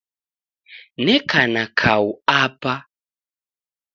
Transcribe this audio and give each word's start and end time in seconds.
Neka 1.05 1.41
na 1.53 1.63
kau 1.79 2.07
Apa. 2.41 2.73